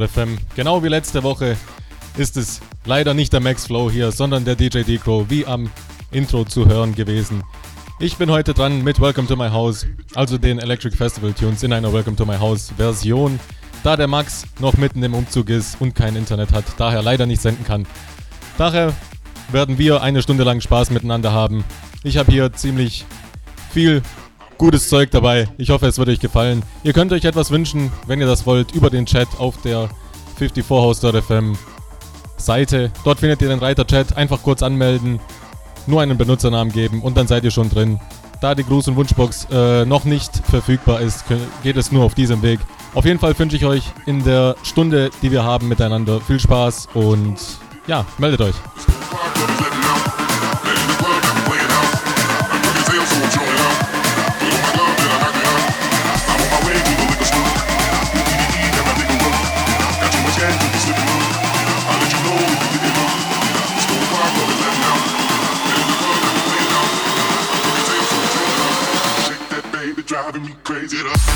[0.00, 0.38] FM.
[0.56, 1.56] Genau wie letzte Woche
[2.16, 5.70] ist es leider nicht der Max Flow hier, sondern der DJ D-Crow, wie am
[6.10, 7.42] Intro zu hören gewesen.
[8.00, 11.72] Ich bin heute dran mit Welcome to My House, also den Electric Festival Tunes in
[11.72, 13.38] einer Welcome to My House Version.
[13.84, 17.42] Da der Max noch mitten im Umzug ist und kein Internet hat, daher leider nicht
[17.42, 17.86] senden kann.
[18.58, 18.92] Daher
[19.50, 21.64] werden wir eine Stunde lang Spaß miteinander haben.
[22.02, 23.04] Ich habe hier ziemlich
[23.72, 24.02] viel
[24.62, 25.48] gutes Zeug dabei.
[25.58, 26.62] Ich hoffe, es wird euch gefallen.
[26.84, 29.88] Ihr könnt euch etwas wünschen, wenn ihr das wollt, über den Chat auf der
[30.38, 31.58] 54host.fm
[32.36, 32.92] Seite.
[33.02, 34.16] Dort findet ihr den Reiter Chat.
[34.16, 35.18] Einfach kurz anmelden,
[35.88, 37.98] nur einen Benutzernamen geben und dann seid ihr schon drin.
[38.40, 41.24] Da die Gruß- und Wunschbox äh, noch nicht verfügbar ist,
[41.64, 42.60] geht es nur auf diesem Weg.
[42.94, 46.86] Auf jeden Fall wünsche ich euch in der Stunde, die wir haben miteinander, viel Spaß
[46.94, 47.36] und
[47.88, 48.54] ja, meldet euch.
[71.06, 71.31] it up.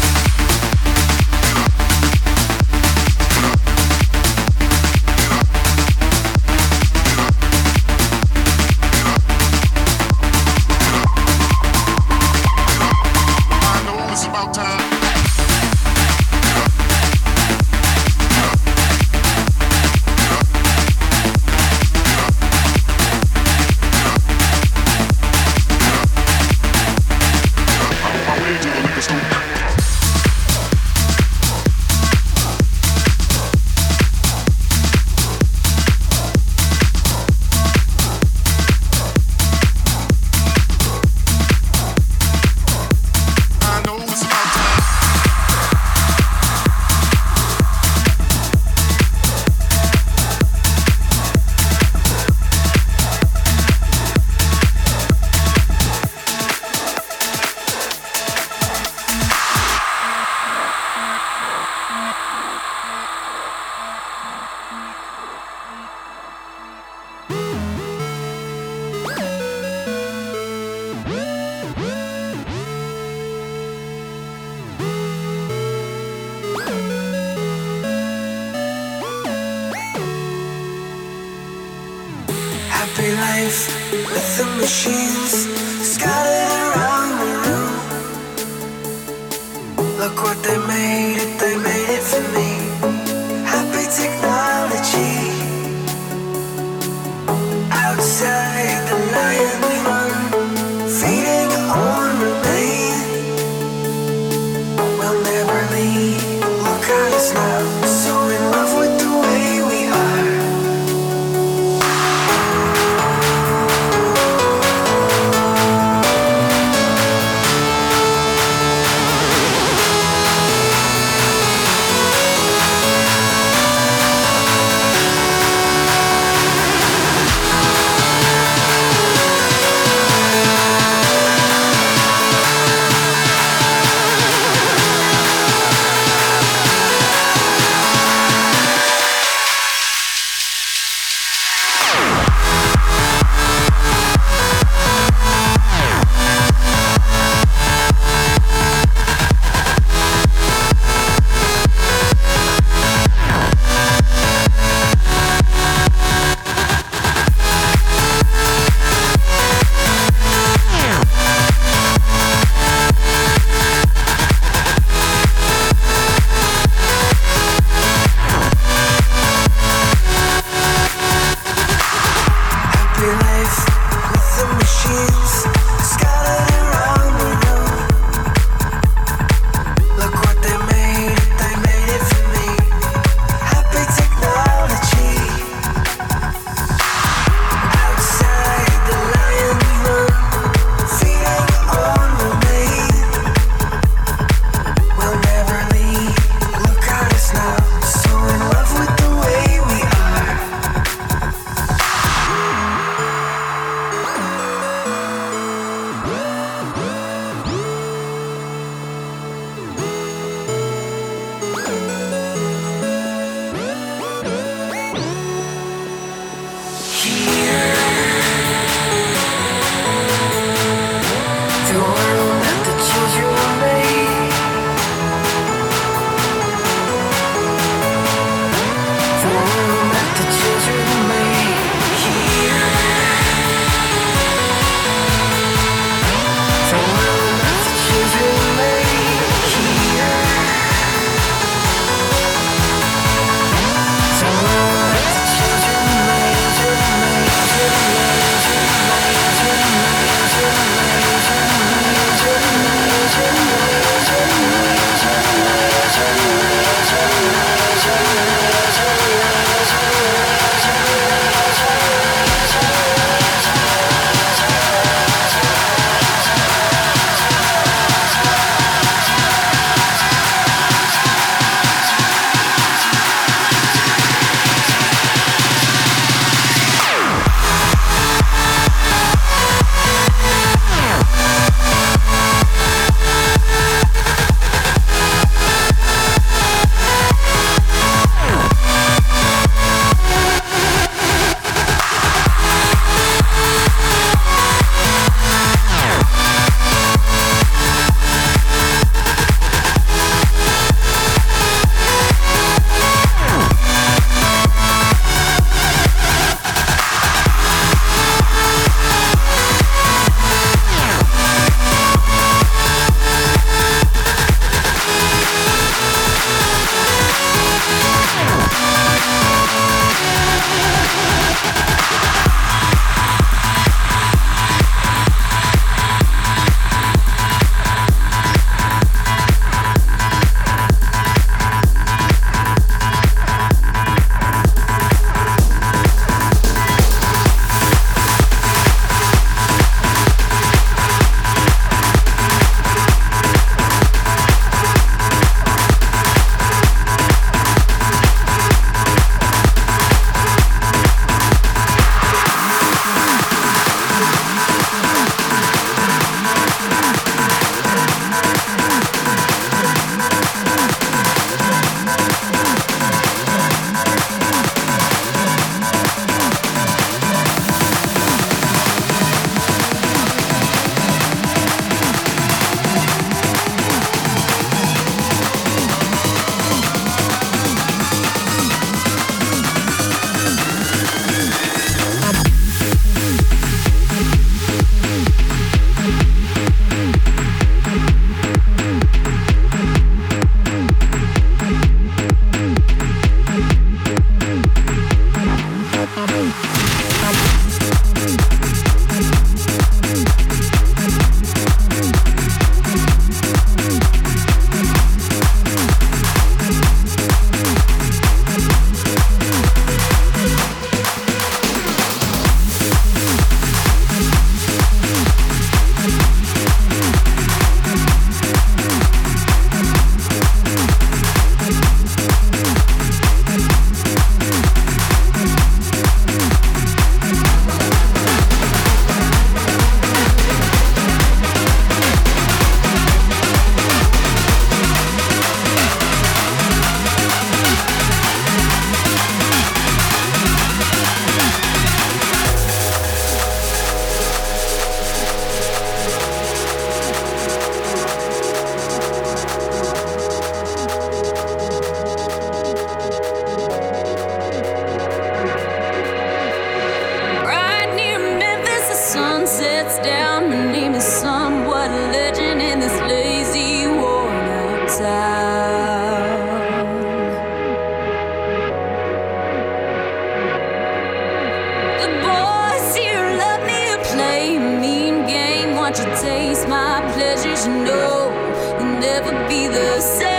[479.45, 480.15] The same.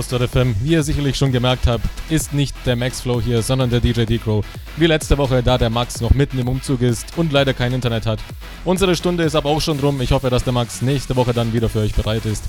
[0.00, 0.54] FM.
[0.62, 4.04] Wie ihr sicherlich schon gemerkt habt, ist nicht der Max Flow hier, sondern der DJ
[4.04, 4.42] D-Crow.
[4.78, 8.06] Wie letzte Woche, da der Max noch mitten im Umzug ist und leider kein Internet
[8.06, 8.18] hat.
[8.64, 10.00] Unsere Stunde ist aber auch schon rum.
[10.00, 12.44] Ich hoffe, dass der Max nächste Woche dann wieder für euch bereit ist.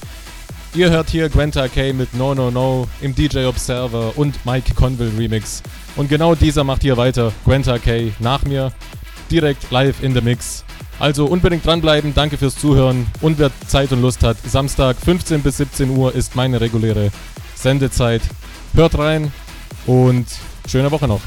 [0.74, 5.12] Ihr hört hier Gwenta K mit No No No im DJ Observer und Mike Conville
[5.18, 5.62] Remix.
[5.98, 7.34] Und genau dieser macht hier weiter.
[7.44, 8.72] Gwenta K nach mir.
[9.30, 10.64] Direkt live in the Mix.
[11.04, 15.58] Also unbedingt dranbleiben, danke fürs Zuhören und wer Zeit und Lust hat, Samstag 15 bis
[15.58, 17.12] 17 Uhr ist meine reguläre
[17.56, 18.22] Sendezeit.
[18.74, 19.34] Hört rein
[19.86, 20.26] und
[20.66, 21.20] schöne Woche noch.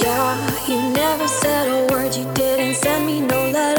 [0.00, 3.77] Yeah, you never said a word, you didn't send me no letter.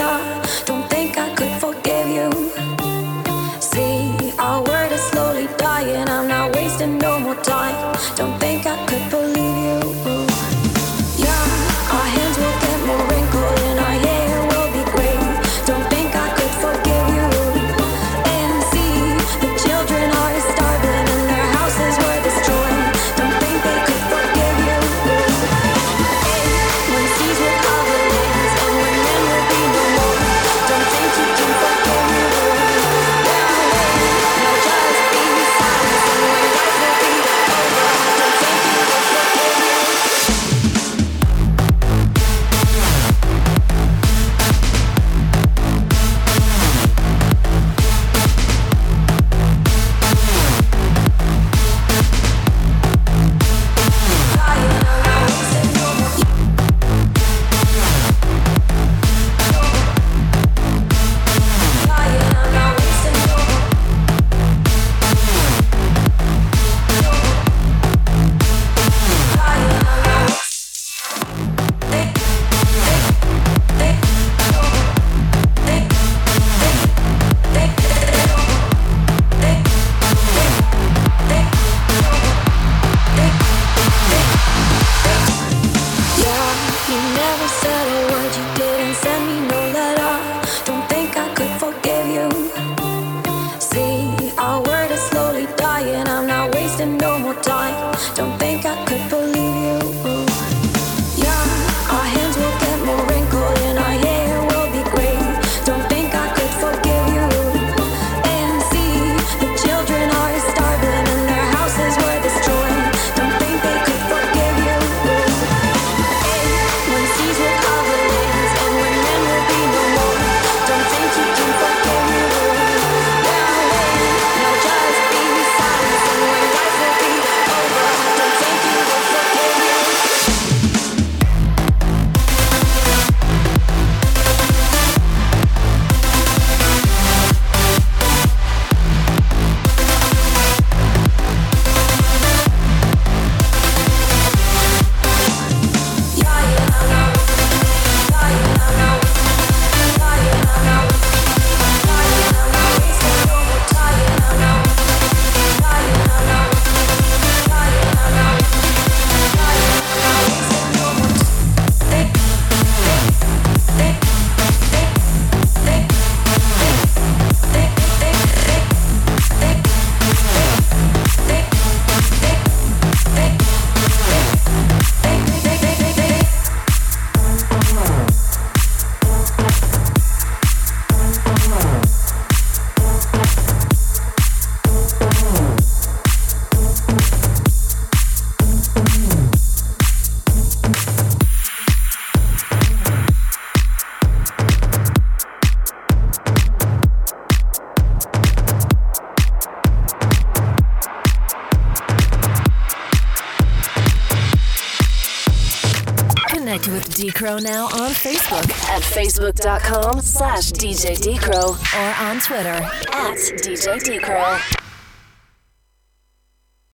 [207.41, 208.49] Now on Facebook.
[208.69, 212.49] At facebook.com slash DJ Decro or on Twitter.
[212.91, 214.58] At DJ Decro.